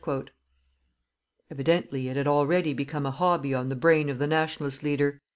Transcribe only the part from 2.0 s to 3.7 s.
it had already become a hobby on